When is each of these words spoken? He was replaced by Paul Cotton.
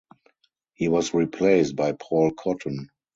He 0.73 0.87
was 0.87 1.13
replaced 1.13 1.75
by 1.75 1.91
Paul 1.91 2.31
Cotton. 2.31 2.89